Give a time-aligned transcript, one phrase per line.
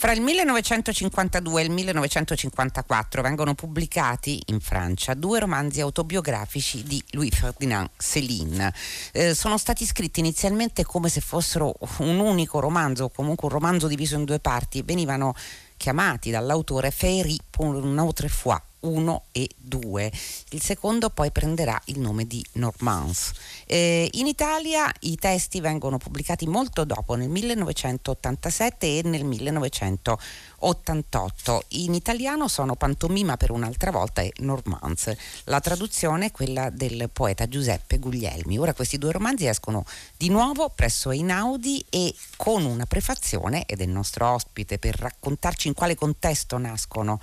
[0.00, 7.34] Fra il 1952 e il 1954 vengono pubblicati in Francia due romanzi autobiografici di Louis
[7.34, 8.72] Ferdinand Céline.
[9.10, 13.88] Eh, sono stati scritti inizialmente come se fossero un unico romanzo o comunque un romanzo
[13.88, 14.82] diviso in due parti.
[14.82, 15.34] Venivano
[15.76, 20.12] chiamati dall'autore Féerie pour une autre fois 1 e 2.
[20.50, 23.32] Il secondo poi prenderà il nome di Normans.
[23.66, 31.64] Eh, in Italia i testi vengono pubblicati molto dopo, nel 1987 e nel 1988.
[31.68, 35.12] In italiano sono Pantomima per un'altra volta e Normans.
[35.44, 38.58] La traduzione è quella del poeta Giuseppe Guglielmi.
[38.58, 39.84] Ora questi due romanzi escono
[40.16, 45.68] di nuovo presso Einaudi e con una prefazione ed è il nostro ospite per raccontarci
[45.68, 47.20] in quale contesto nascono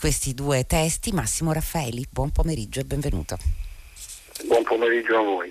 [0.00, 1.12] questi due testi.
[1.12, 3.36] Massimo Raffaeli, buon pomeriggio e benvenuto.
[4.46, 5.50] Buon pomeriggio a voi.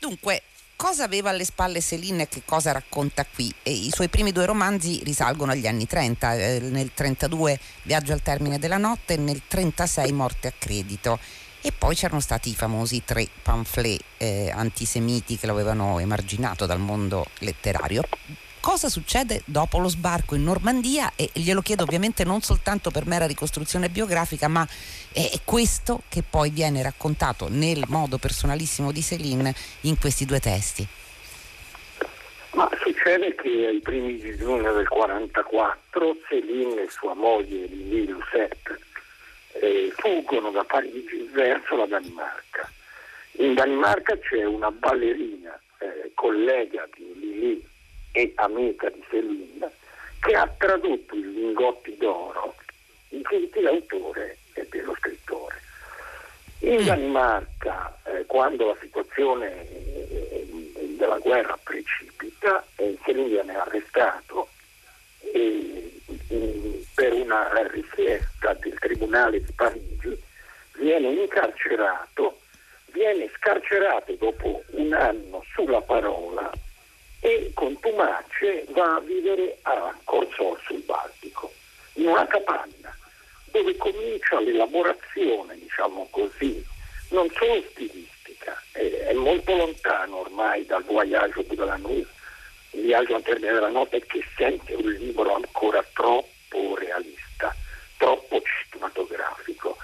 [0.00, 0.42] Dunque,
[0.76, 3.52] cosa aveva alle spalle Céline e che cosa racconta qui?
[3.62, 8.22] E I suoi primi due romanzi risalgono agli anni 30, eh, nel 32 Viaggio al
[8.22, 11.18] termine della notte e nel 36 Morte a credito.
[11.60, 16.78] E poi c'erano stati i famosi tre pamphlet eh, antisemiti che lo avevano emarginato dal
[16.78, 18.02] mondo letterario
[18.66, 23.24] cosa succede dopo lo sbarco in Normandia e glielo chiedo ovviamente non soltanto per mera
[23.24, 24.66] ricostruzione biografica ma
[25.12, 30.84] è questo che poi viene raccontato nel modo personalissimo di Céline in questi due testi.
[32.54, 38.80] Ma succede che ai primi di giugno del 1944 Céline e sua moglie Lili Lucette
[39.60, 42.68] eh, fuggono da Parigi verso la Danimarca.
[43.38, 47.74] In Danimarca c'è una ballerina eh, collega di Lili
[48.16, 49.70] e amica di Céline,
[50.20, 52.54] che ha tradotto i lingotti d'oro
[53.10, 55.60] in diritti d'autore e dello scrittore.
[56.60, 56.86] In mm.
[56.86, 60.46] Danimarca, eh, quando la situazione eh,
[60.96, 64.48] della guerra precipita, eh, Céline viene arrestato
[65.20, 66.00] e,
[66.94, 70.18] per una richiesta del Tribunale di Parigi
[70.78, 72.40] viene incarcerato,
[72.92, 76.50] viene scarcerato dopo un anno sulla parola
[77.26, 77.76] e con
[78.68, 81.52] va a vivere a Corsor sul Baltico,
[81.94, 82.96] in una capanna
[83.50, 86.64] dove comincia l'elaborazione, diciamo così,
[87.08, 92.06] non solo stilistica, è, molto lontano ormai dal voyage de la nuit,
[92.70, 97.52] il viaggio al termine della notte che sente un libro ancora troppo realista,
[97.96, 99.76] troppo cinematografico.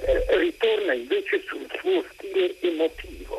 [0.00, 3.29] Eh, ritorna invece sul suo stile emotivo,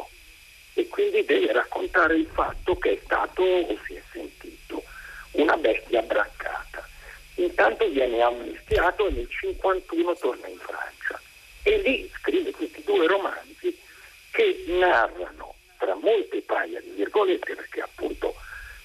[0.91, 4.83] quindi deve raccontare il fatto che è stato o si è sentito
[5.31, 6.87] una bestia braccata.
[7.35, 11.19] Intanto viene amnistiato e nel 1951 torna in Francia
[11.63, 13.75] e lì scrive questi due romanzi
[14.31, 18.35] che narrano tra molte paia di virgolette perché appunto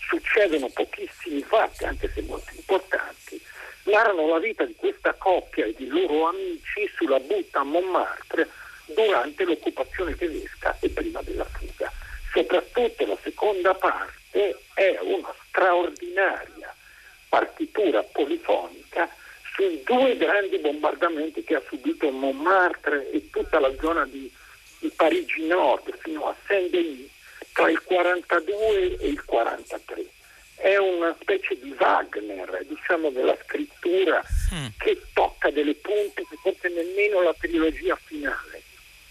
[0.00, 3.41] succedono pochissimi fatti anche se molto importanti
[3.84, 8.49] narrano la vita di questa coppia e di loro amici sulla butta a Montmartre
[8.87, 11.66] durante l'occupazione tedesca e prima della fuga.
[12.36, 16.74] Soprattutto la seconda parte è una straordinaria
[17.30, 19.08] partitura polifonica
[19.54, 24.30] sui due grandi bombardamenti che ha subito Montmartre e tutta la zona di,
[24.80, 27.10] di Parigi Nord fino a Saint-Denis
[27.54, 30.04] tra il 42 e il 43
[30.56, 34.22] è una specie di Wagner, diciamo, della scrittura
[34.54, 34.66] mm.
[34.76, 38.62] che tocca delle punte che forse nemmeno la trilogia finale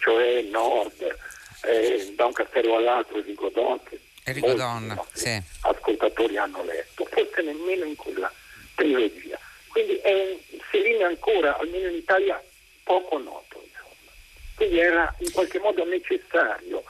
[0.06, 1.18] cioè Nord,
[1.66, 5.40] eh, da un castello all'altro di Godon, che Enrico Donna, sì.
[5.62, 8.32] ascoltatori hanno letto, forse nemmeno in quella
[8.74, 9.40] trilogia.
[9.68, 12.42] Quindi è un Serino ancora, almeno in Italia,
[12.84, 13.62] poco noto.
[13.64, 14.12] Insomma.
[14.56, 16.84] Quindi era in qualche modo necessario.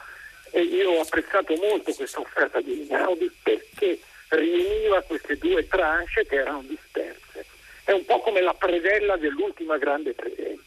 [0.50, 6.36] E io ho apprezzato molto questa offerta di Inaudi perché riuniva queste due tranche che
[6.36, 7.44] erano disperse.
[7.84, 10.14] È un po' come la predella dell'ultima grande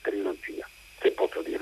[0.01, 0.67] trilogia,
[1.01, 1.58] se posso così.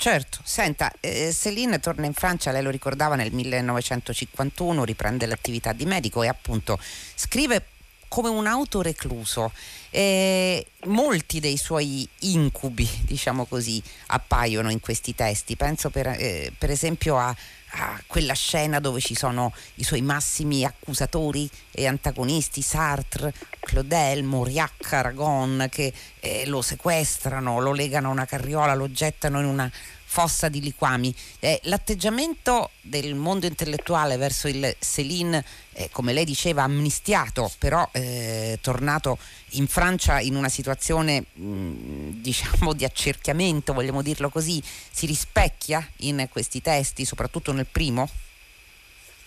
[0.00, 5.86] Certo, senta, eh, Céline torna in Francia, lei lo ricordava nel 1951, riprende l'attività di
[5.86, 6.78] medico e appunto
[7.16, 7.64] scrive
[8.06, 9.50] come un autorecluso.
[9.90, 15.56] Eh, molti dei suoi incubi, diciamo così, appaiono in questi testi.
[15.56, 17.34] Penso per, eh, per esempio a,
[17.70, 24.92] a, quella scena dove ci sono i suoi massimi accusatori e antagonisti, Sartre, Claudel, Mauriac,
[24.92, 29.70] Aragon, che eh, lo sequestrano, lo legano a una carriola, lo gettano in una
[30.10, 31.14] fossa di liquami.
[31.38, 38.58] Eh, l'atteggiamento del mondo intellettuale verso il Céline, eh, come lei diceva, amnistiato, però eh,
[38.62, 39.18] tornato
[39.52, 46.28] in Francia in una situazione mh, diciamo di accerchiamento, vogliamo dirlo così, si rispecchia in
[46.30, 48.08] questi testi, soprattutto nel primo?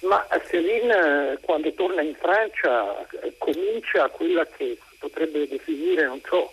[0.02, 3.06] Ma Céline quando torna in Francia
[3.38, 6.52] comincia quella che si potrebbe definire, non so,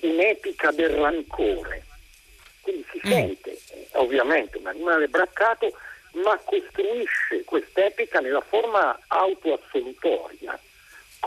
[0.00, 1.84] un'epica del rancore.
[2.60, 3.10] Quindi si mm.
[3.10, 3.58] sente
[3.92, 5.72] ovviamente un animale braccato,
[6.24, 10.58] ma costruisce quest'epica nella forma autoassolutoria,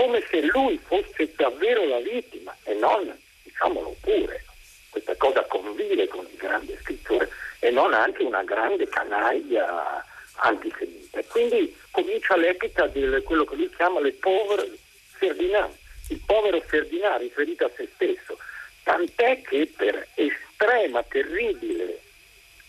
[0.01, 4.43] come se lui fosse davvero la vittima e non, diciamolo pure,
[4.89, 10.03] questa cosa convive con il grande scrittore e non anche una grande canaglia
[10.37, 11.21] antisemita.
[11.25, 14.75] Quindi comincia l'epica di quello che lui chiama le povere
[15.19, 15.71] Ferdinand,
[16.09, 18.39] il povero Ferdinand riferito a se stesso,
[18.81, 21.99] tant'è che per estrema, terribile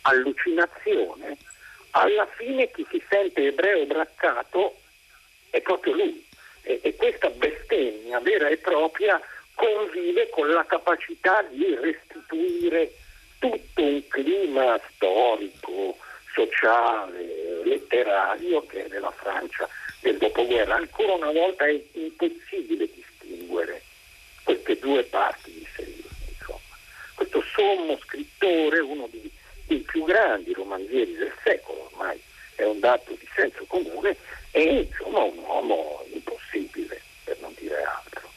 [0.02, 1.38] allucinazione,
[1.92, 4.76] alla fine chi si sente ebreo braccato
[5.48, 6.30] è proprio lui.
[6.62, 9.20] E, e questa bestemmia vera e propria
[9.54, 12.92] convive con la capacità di restituire
[13.38, 15.96] tutto un clima storico,
[16.32, 19.68] sociale, letterario che è nella Francia
[20.00, 20.76] del dopoguerra.
[20.76, 23.82] Ancora una volta è impossibile distinguere
[24.44, 25.64] queste due parti di.
[26.28, 26.58] Insomma.
[27.14, 29.30] Questo sommo scrittore, uno dei,
[29.66, 32.20] dei più grandi romanzieri del secolo, ormai
[32.54, 34.16] è un dato di senso comune,
[34.50, 38.30] è insomma un uomo impossibile, per non dire altro.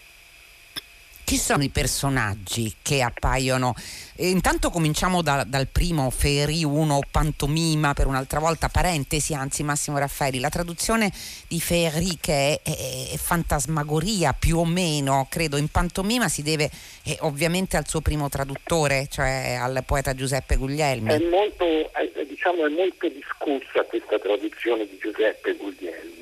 [1.35, 3.75] Chi sono i personaggi che appaiono?
[4.15, 9.97] E intanto cominciamo da, dal primo Feri 1 pantomima per un'altra volta parentesi anzi Massimo
[9.97, 10.39] Raffaeli.
[10.39, 11.11] La traduzione
[11.49, 12.71] di Feri che è, è,
[13.11, 16.71] è fantasmagoria più o meno credo in pantomima si deve
[17.03, 21.09] eh, ovviamente al suo primo traduttore cioè al poeta Giuseppe Guglielmi.
[21.09, 21.91] È molto,
[22.29, 26.14] diciamo, è molto discussa questa traduzione di Giuseppe Guglielmi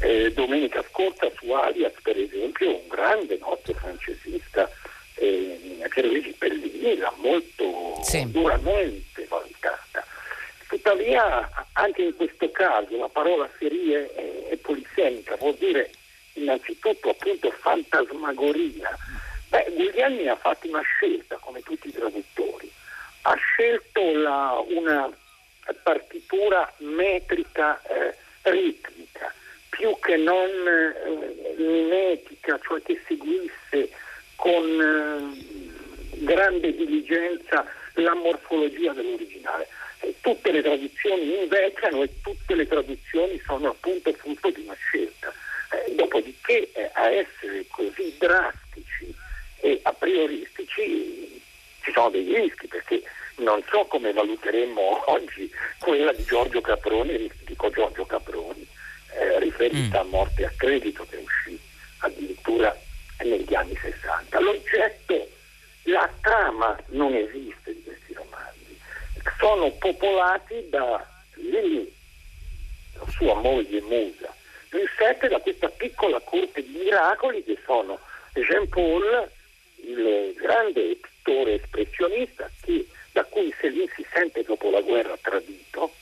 [0.00, 4.68] eh, domenica scorsa su Alias, per esempio, un grande nostro francesista,
[5.14, 8.30] eh, Pierluigi Pellini, l'ha molto sì.
[8.30, 10.04] duramente valutata.
[10.68, 15.90] Tuttavia, anche in questo caso, la parola serie è, è polisemica, vuol dire
[16.34, 18.96] innanzitutto appunto fantasmagoria.
[19.48, 22.70] Beh, Guglielmi ha fatto una scelta, come tutti i traduttori,
[23.22, 25.10] ha scelto la, una
[25.82, 28.99] partitura metrica eh, ritmica
[29.70, 33.90] più che non eh, mimetica, cioè che seguisse
[34.36, 37.64] con eh, grande diligenza
[37.94, 39.68] la morfologia dell'originale.
[40.00, 45.32] E tutte le traduzioni invecchiano e tutte le traduzioni sono appunto frutto di una scelta.
[45.72, 49.14] Eh, dopodiché eh, a essere così drastici
[49.60, 51.40] e a prioristici
[51.82, 53.02] ci sono dei rischi perché
[53.36, 58.66] non so come valuteremmo oggi quella di Giorgio Caproni, dico Giorgio Caproni,
[59.14, 60.06] eh, riferita mm.
[60.06, 61.58] a morte a credito che uscì
[61.98, 62.76] addirittura
[63.22, 64.40] negli anni 60.
[64.40, 65.28] L'oggetto,
[65.84, 68.78] la trama non esiste di questi romanzi,
[69.38, 71.04] sono popolati da
[71.34, 71.92] Lili,
[73.08, 74.34] sua moglie Musa,
[74.70, 77.98] Giuseppe da questa piccola corte di miracoli che sono
[78.32, 79.28] Jean Paul,
[79.82, 85.92] il grande pittore espressionista che, da cui Céline si sente dopo la guerra tradito,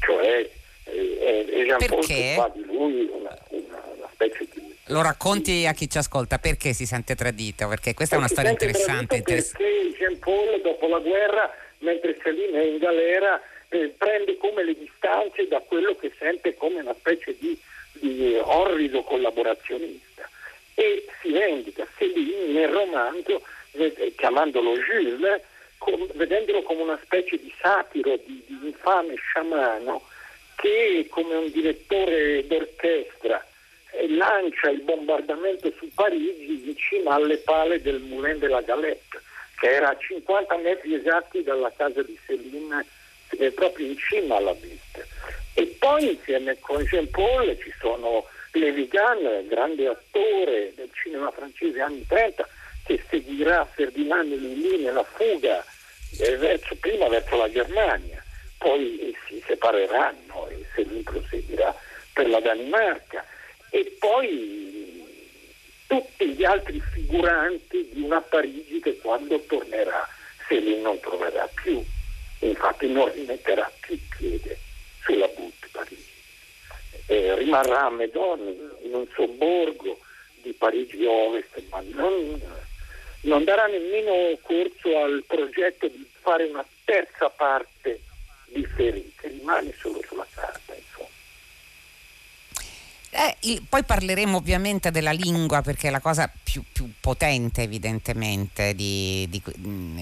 [0.00, 0.48] cioè
[0.92, 2.34] e, e Jean perché?
[2.36, 4.74] fa di lui una, una, una, specie di...
[4.86, 7.68] Lo racconti a chi ci ascolta, perché si sente tradito?
[7.68, 9.16] Perché questa è una storia interessante.
[9.16, 14.64] Interess- perché Jean Paul dopo la guerra, mentre Céline è in galera, eh, prende come
[14.64, 17.58] le distanze da quello che sente come una specie di,
[17.92, 20.28] di orrido collaborazionista
[20.74, 25.40] e si vendica Céline nel romanzo, eh, chiamandolo Jules,
[25.78, 30.02] com- vedendolo come una specie di satiro, di, di infame sciamano
[30.60, 33.44] che come un direttore d'orchestra
[33.92, 39.22] eh, lancia il bombardamento su Parigi vicino alle pale del Moulin de la Galette,
[39.58, 42.84] che era a 50 metri esatti dalla casa di Céline,
[43.38, 45.00] eh, proprio in cima alla vista.
[45.54, 51.80] E poi insieme con Jean Paul ci sono Levi Gann, grande attore del cinema francese
[51.80, 52.46] anni 30,
[52.84, 55.64] che seguirà Ferdinand Lully nella fuga
[56.18, 58.22] eh, verso, prima verso la Germania
[58.60, 61.74] poi si separeranno e Selin proseguirà
[62.12, 63.24] per la Danimarca
[63.70, 65.02] e poi
[65.86, 70.06] tutti gli altri figuranti di una Parigi che quando tornerà
[70.46, 71.82] Selin non troverà più,
[72.40, 74.58] infatti non rimetterà più piede
[75.04, 76.12] sulla butte Parigi.
[77.06, 78.40] Eh, rimarrà a Medon
[78.82, 79.98] in un sobborgo
[80.42, 82.38] di Parigi Ovest, ma non,
[83.22, 88.08] non darà nemmeno corso al progetto di fare una terza parte
[88.80, 90.58] differente, rimane solo sulla carta.
[93.12, 98.72] Eh, il, poi parleremo ovviamente della lingua perché è la cosa più, più potente evidentemente
[98.72, 99.42] di, di,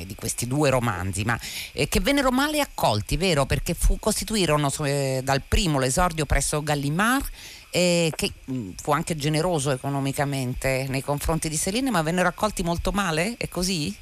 [0.05, 1.39] di, questi due romanzi, ma
[1.73, 3.47] eh, che vennero male accolti, vero?
[3.47, 7.27] Perché fu, costituirono eh, dal primo l'esordio presso Gallimard
[7.71, 8.13] che
[8.45, 13.37] mh, fu anche generoso economicamente nei confronti di Céline, ma vennero accolti molto male?
[13.39, 13.95] È così?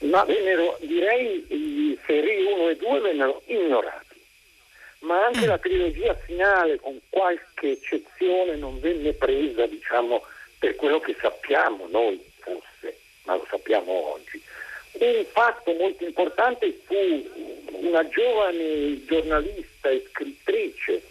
[0.00, 4.04] Ma vennero, direi, i seri 1 e 2 vennero ignorati
[5.04, 5.48] ma anche mm.
[5.48, 10.22] la trilogia finale, con qualche eccezione, non venne presa, diciamo,
[10.58, 14.42] per quello che sappiamo noi fosse, ma lo sappiamo oggi.
[14.92, 17.30] Un fatto molto importante fu
[17.80, 21.02] una giovane giornalista e scrittrice,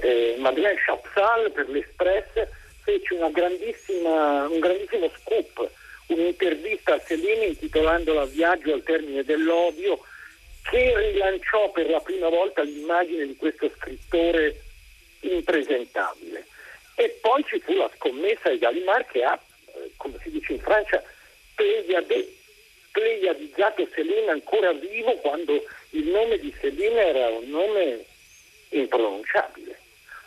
[0.00, 2.48] eh, Madeleine Chapsal per l'Espress,
[2.82, 5.70] fece un grandissimo scoop,
[6.10, 10.00] un'intervista a Céline intitolandola Viaggio al termine dell'odio,
[10.62, 14.60] che rilanciò per la prima volta l'immagine di questo scrittore
[15.20, 16.46] impresentabile.
[16.94, 19.40] E poi ci fu la scommessa di Gallimard che ha,
[19.74, 21.02] eh, come si dice in Francia,
[22.92, 28.04] pleiadizzato Céline ancora vivo quando il nome di Céline era un nome
[28.70, 29.78] impronunciabile.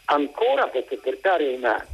[0.05, 1.85] Ancora posso portare una,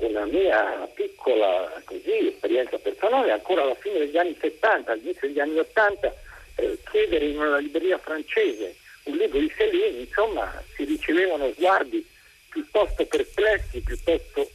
[0.00, 5.58] una mia piccola così, esperienza personale, ancora alla fine degli anni 70, all'inizio degli anni
[5.58, 6.14] 80,
[6.56, 12.06] eh, chiedere in una libreria francese un libro di Céline, insomma, si ricevevano sguardi
[12.48, 14.50] piuttosto perplessi, piuttosto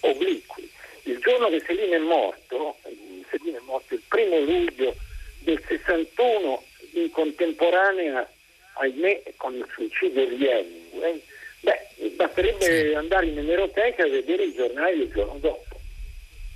[0.00, 0.70] obliqui.
[1.02, 2.76] Il giorno che Céline è morto,
[3.30, 4.94] Céline è morto il primo luglio
[5.40, 8.28] del 61, in contemporanea,
[8.74, 11.22] ahimè, con il suicidio di Hemingway,
[11.68, 15.64] beh, basterebbe andare in emeroteca e vedere i giornali del giorno dopo.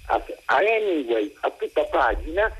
[0.06, 2.50] A, a Hemingway a tutta pagina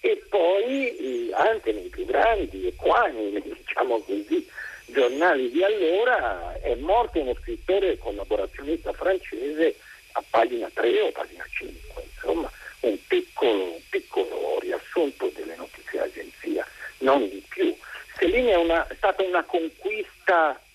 [0.00, 4.46] e poi anche nei più grandi equanimi, diciamo così,
[4.86, 9.76] giornali di allora è morto uno scrittore collaborazionista francese
[10.12, 16.66] a pagina 3 o pagina 5, insomma un piccolo, un piccolo riassunto delle notizie d'agenzia,
[16.98, 17.74] non di più.
[18.18, 20.73] Céline è, una, stata una conquista eh,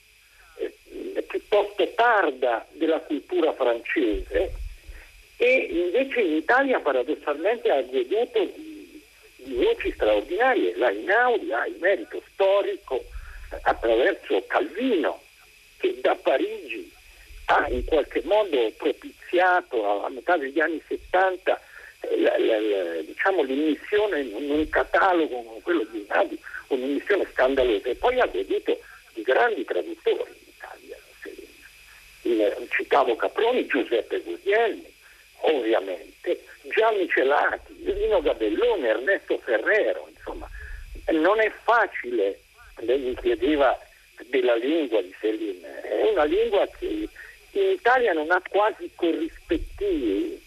[1.49, 4.53] piuttosto tarda della cultura francese
[5.37, 8.79] e invece in Italia paradossalmente ha goduto di
[9.41, 10.75] di voci straordinarie.
[10.77, 13.03] La Inaudi ha il merito storico
[13.61, 15.21] attraverso Calvino,
[15.77, 16.91] che da Parigi
[17.45, 21.59] ha in qualche modo propiziato a metà degli anni 70
[22.01, 27.89] eh, la, la, la, diciamo, l'immissione in un catalogo come quello di Inaudi, un'immissione scandalosa,
[27.89, 28.79] e poi ha goduto
[29.13, 30.37] di grandi traduttori
[32.69, 34.93] citavo Caproni, Giuseppe Guglielmi,
[35.41, 36.43] ovviamente,
[36.73, 40.47] Gianni Celati, Lino Gabellone, Ernesto Ferrero, insomma,
[41.11, 42.39] non è facile,
[42.77, 43.77] lei mi chiedeva
[44.27, 47.07] della lingua di Céline, è una lingua che
[47.51, 50.41] in Italia non ha quasi corrispettivi,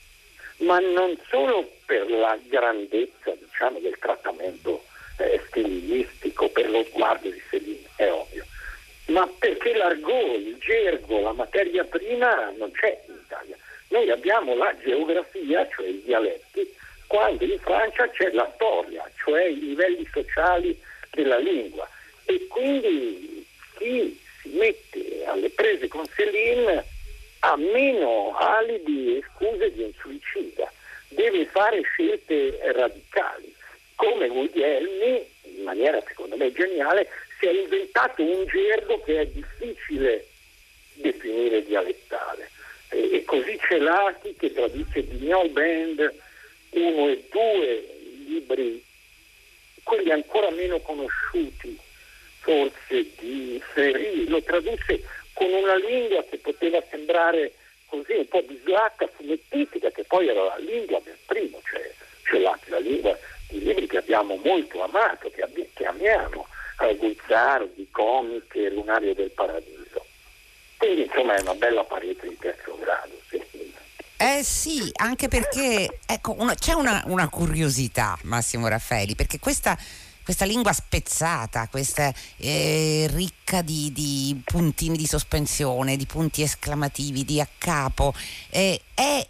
[0.59, 4.85] ma non solo per la grandezza diciamo, del trattamento
[5.19, 8.45] eh, stilistico, per lo sguardo di Céline, è ovvio,
[9.07, 13.57] ma perché l'argot, il gergo, la materia prima non c'è in Italia.
[13.89, 16.73] Noi abbiamo la geografia, cioè i dialetti,
[17.07, 20.81] quando in Francia c'è la storia, cioè i livelli sociali
[21.11, 21.89] della lingua.
[22.25, 26.85] E quindi chi si mette alle prese con Céline
[27.41, 30.73] ha meno alibi e scuse di un suicida,
[31.09, 33.55] deve fare scelte radicali.
[33.97, 37.09] Come Guglielmi, in maniera secondo me geniale,
[37.43, 40.29] si è inventato un gergo che è difficile
[40.95, 42.49] definire dialettale.
[42.89, 46.15] E così Celati che traduce Bignol Band
[46.71, 47.89] 1 e 2
[48.27, 48.85] libri,
[49.83, 51.77] quelli ancora meno conosciuti
[52.39, 57.53] forse di Ferri, lo tradusse con una lingua che poteva sembrare
[57.87, 61.93] così un po' bislacca, fumettistica, che poi era la lingua del primo, cioè
[62.25, 63.19] Celati, la lingua
[63.49, 66.42] di libri che abbiamo molto amato, che, che amiamo,
[66.99, 70.05] Guizzardi, Comiche, Lunario del Paradiso.
[70.77, 73.21] Quindi insomma è una bella parete di terzo grado.
[73.29, 73.41] Sì.
[74.17, 79.77] Eh sì, anche perché ecco, una, c'è una, una, curiosità, Massimo Raffaeli, perché questa,
[80.23, 87.41] questa lingua spezzata, questa eh, ricca di, di, puntini di sospensione, di punti esclamativi, di
[87.41, 88.15] accapo,
[88.51, 89.27] eh, è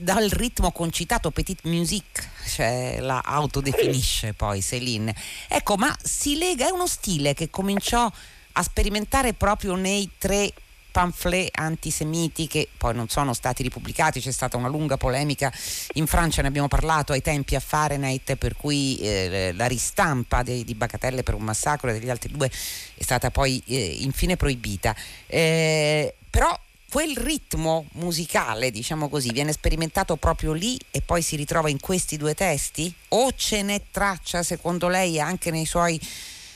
[0.00, 5.14] dal ritmo concitato Petit Musique, cioè la autodefinisce poi Céline.
[5.48, 8.10] Ecco, ma si lega, è uno stile che cominciò
[8.52, 10.52] a sperimentare proprio nei tre
[10.90, 15.52] pamphlet antisemiti che poi non sono stati ripubblicati, c'è stata una lunga polemica
[15.92, 20.64] in Francia, ne abbiamo parlato ai tempi a Fahrenheit per cui eh, la ristampa dei,
[20.64, 24.96] di Bagatelle per un massacro e degli altri due è stata poi eh, infine proibita.
[25.26, 26.58] Eh, però
[26.90, 32.16] quel ritmo musicale, diciamo così, viene sperimentato proprio lì e poi si ritrova in questi
[32.16, 32.92] due testi?
[33.08, 36.00] O ce n'è traccia, secondo lei, anche nei suoi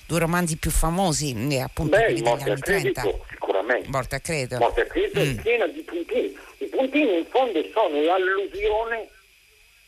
[0.07, 3.03] due romanzi più famosi, eh, appunto Beh, quelli degli anni 30?
[3.29, 3.89] Sicuramente.
[3.89, 4.59] Morte a credo.
[4.59, 5.31] Morte a credo mm.
[5.31, 6.37] è piena di puntini.
[6.59, 9.09] I puntini in fondo sono l'allusione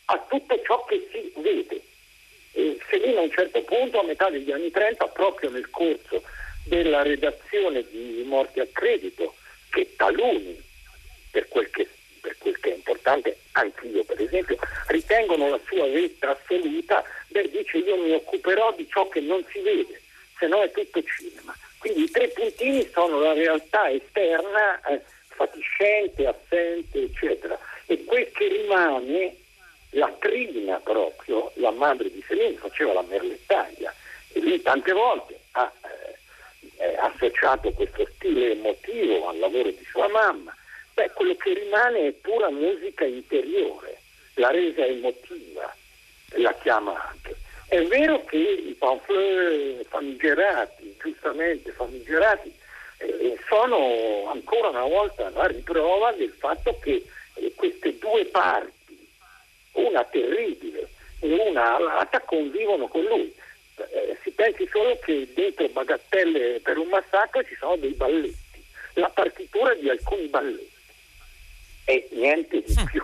[0.05, 1.81] a tutto ciò che si vede.
[2.51, 6.21] E Selina a un certo punto, a metà degli anni 30, proprio nel corso
[6.65, 9.35] della redazione di Morte a credito,
[9.75, 10.57] che taluni,
[11.31, 11.85] per quel che,
[12.21, 17.79] per quel che è importante, anch'io per esempio, ritengono la sua vetta assoluta, beh dice
[17.79, 20.01] io mi occuperò di ciò che non si vede,
[20.39, 21.53] se no è tutto cinema.
[21.77, 27.59] Quindi i tre puntini sono la realtà esterna, eh, fatiscente, assente, eccetera.
[27.85, 29.35] E quel che rimane,
[29.89, 33.93] la trina proprio, la madre di Selene faceva la merlettaia
[34.31, 36.14] e lui tante volte ha eh,
[36.97, 40.55] associato questo stile emotivo al lavoro di sua mamma,
[40.93, 43.99] beh, quello che rimane è pura musica interiore,
[44.35, 45.75] la resa emotiva,
[46.35, 47.35] la chiama anche.
[47.67, 52.53] È vero che i pamphlet famigerati, giustamente famigerati,
[52.97, 57.03] eh, sono ancora una volta la riprova del fatto che
[57.35, 58.73] eh, queste due parti,
[59.73, 60.87] una terribile
[61.19, 63.34] e una alata, convivono con lui.
[64.35, 68.61] Si pensi solo che dentro Bagattelle per un massacro ci sono dei balletti,
[68.95, 70.73] la partitura di alcuni balletti
[71.85, 73.01] è niente di più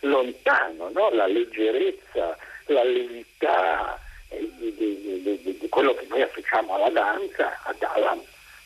[0.00, 1.08] lontano, no?
[1.14, 7.58] la leggerezza, la levità eh, di, di, di, di, quello che noi associamo alla danza,
[7.78, 8.14] dalla,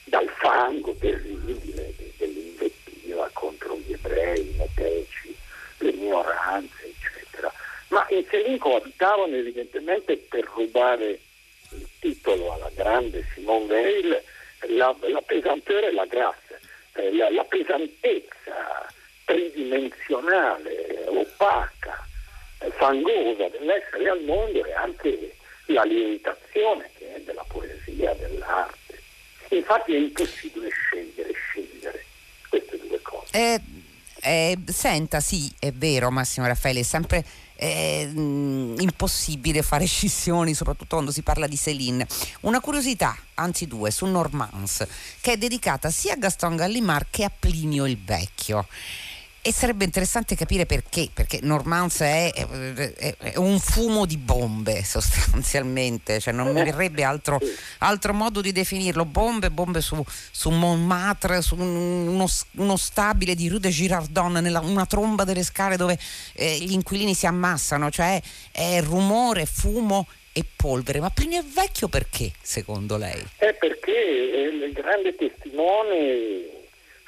[0.07, 5.37] dal fango terribile dell'invettiva contro gli ebrei, i meteci,
[5.79, 7.52] le minoranze, eccetera.
[7.90, 11.21] Ma in Selinco abitavano evidentemente per rubare
[12.00, 14.23] titolo alla grande Simone Veil,
[14.69, 16.59] la, la pesantere e la grazia,
[16.95, 18.87] eh, la, la, pesantezza
[19.25, 22.07] tridimensionale, opaca,
[22.76, 29.00] fangosa dell'essere al mondo e anche la lievitazione che è della poesia, dell'arte.
[29.50, 32.04] Infatti è impossibile scegliere, scegliere
[32.49, 33.28] queste due cose.
[33.33, 33.61] Eh,
[34.23, 37.25] eh, senta, sì, è vero Massimo Raffaele, è sempre
[37.67, 42.07] mm, impossibile fare scissioni, soprattutto quando si parla di Céline.
[42.40, 44.87] Una curiosità, anzi due, su Normans,
[45.20, 48.66] che è dedicata sia a Gaston Gallimard che a Plinio il Vecchio.
[49.42, 56.20] E sarebbe interessante capire perché, perché Normans è, è, è, un fumo di bombe sostanzialmente,
[56.20, 57.40] cioè non mi verrebbe altro,
[57.79, 62.26] altro modo di definirlo, bombe, bombe su, su Montmartre, su uno,
[62.57, 65.98] uno, stabile di Rue de Girardon, nella, una tromba delle scale dove
[66.35, 68.20] eh, gli inquilini si ammassano, cioè
[68.53, 71.00] è rumore, fumo e polvere.
[71.00, 73.24] Ma Plinio è vecchio perché, secondo lei?
[73.37, 73.92] È perché
[74.35, 76.60] è il grande testimone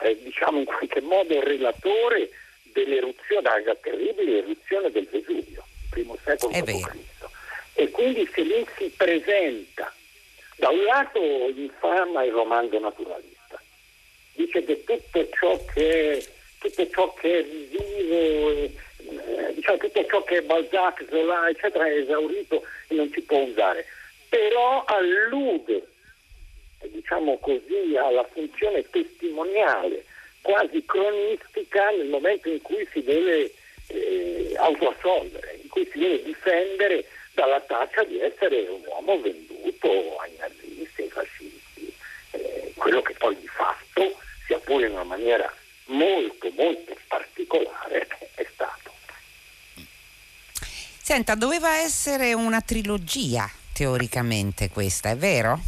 [0.03, 2.31] eh, diciamo in qualche modo il relatore
[2.73, 6.97] dell'eruzione, della terribile eruzione del Vesuvio, primo secolo d.C.
[7.75, 9.93] E quindi se lì si presenta,
[10.57, 11.21] da un lato
[11.55, 13.61] infama il romanzo naturalista,
[14.35, 16.25] dice che tutto ciò che è,
[16.59, 21.97] tutto ciò che è vivo, eh, diciamo, tutto ciò che è Balzac, Zola, eccetera, è
[21.97, 23.87] esaurito e non si può usare,
[24.29, 25.87] però allude
[26.91, 30.05] diciamo così, alla funzione testimoniale,
[30.41, 33.53] quasi cronistica nel momento in cui si deve
[33.89, 40.33] eh, autoassolvere, in cui si deve difendere dalla taccia di essere un uomo venduto ai
[40.39, 41.95] nazisti, ai fascisti,
[42.33, 45.53] eh, quello che poi di fatto, sia pure in una maniera
[45.87, 48.93] molto molto particolare, è stato.
[51.01, 55.59] Senta, doveva essere una trilogia teoricamente questa, è vero?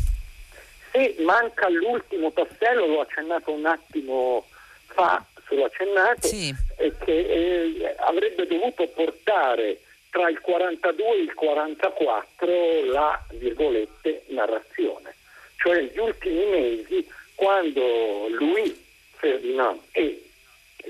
[0.97, 4.47] E manca l'ultimo tassello, l'ho accennato un attimo
[4.87, 6.55] fa, solo accennato, sì.
[6.77, 9.81] che eh, avrebbe dovuto portare
[10.11, 15.17] tra il 42 e il 44 la virgolette narrazione,
[15.57, 17.05] cioè gli ultimi mesi
[17.35, 18.73] quando Louis
[19.17, 20.23] Ferdinand e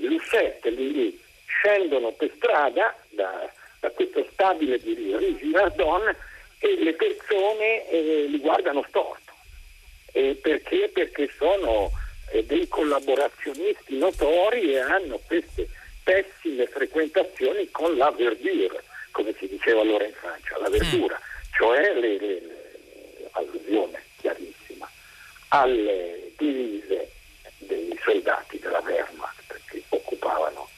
[0.01, 4.93] Lucette lì scendono per strada da, da questo stabile di
[5.39, 6.15] Girardon
[6.59, 9.24] e le persone eh, li guardano storti
[10.15, 10.89] eh, perché?
[10.93, 11.91] Perché sono
[12.31, 15.67] eh, dei collaborazionisti notori e hanno queste
[16.03, 21.51] pessime frequentazioni con la verdure, come si diceva allora in Francia, la verdura, mm.
[21.51, 24.89] cioè le, le, le, allusione chiarissima
[25.49, 27.11] alle divise
[27.57, 30.69] dei soldati della Wehrmacht che occupavano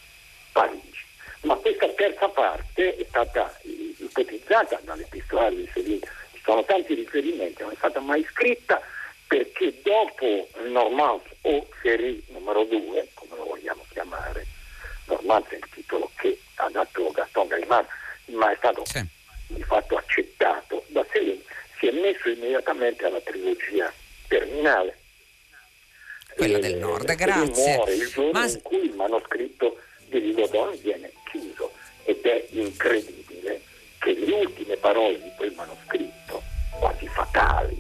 [0.51, 1.05] Parigi.
[1.41, 7.73] Ma questa terza parte è stata ipotizzata dall'epistolario di Sevilla, ci sono tanti riferimenti, non
[7.73, 8.81] è stata mai scritta
[9.27, 14.45] perché dopo Normans o Série numero 2, come lo vogliamo chiamare,
[15.05, 17.87] Normans è il titolo che ha dato Gaston Gaimard,
[18.27, 19.05] ma è stato sì.
[19.47, 21.41] di fatto accettato da Céline,
[21.77, 23.91] si è messo immediatamente alla trilogia
[24.27, 24.97] terminale.
[26.35, 27.75] Quella del nord, grazie.
[27.75, 28.45] Muore il giorno ma...
[28.45, 33.61] in cui il manoscritto di Rigodon viene chiuso ed è incredibile
[33.99, 36.41] che le ultime parole di quel manoscritto,
[36.79, 37.76] quasi fatali,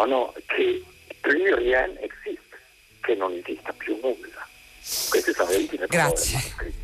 [0.00, 0.82] sono che
[1.20, 2.58] plus rien existe,
[3.02, 4.48] che non esista più nulla.
[5.10, 6.79] Queste sono le ultime parole Grazie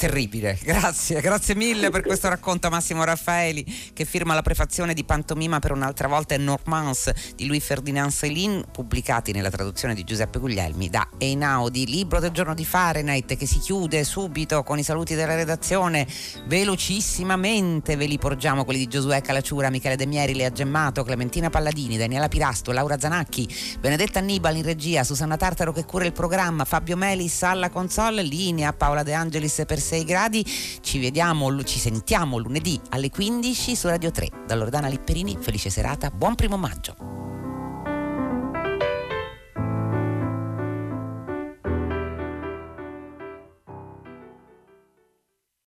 [0.00, 0.58] terribile.
[0.62, 5.72] Grazie, grazie mille per questo racconto Massimo Raffaeli che firma la prefazione di Pantomima per
[5.72, 11.06] un'altra volta e Normans di Louis Ferdinand Céline pubblicati nella traduzione di Giuseppe Guglielmi da
[11.18, 16.06] Einaudi, libro del giorno di Fahrenheit che si chiude subito con i saluti della redazione
[16.46, 21.98] velocissimamente ve li porgiamo quelli di Giosuè Calacciura, Michele De Mieri, Lea Gemmato, Clementina Palladini,
[21.98, 23.46] Daniela Pirasto, Laura Zanacchi,
[23.78, 28.72] Benedetta Annibali in regia, Susanna Tartaro che cura il programma, Fabio Melis alla console, linea
[28.72, 30.44] Paola De Angelis per 6 gradi.
[30.44, 34.28] Ci vediamo, ci sentiamo lunedì alle 15 su Radio 3.
[34.46, 37.39] Da Loredana Lipperini, felice serata, buon primo maggio.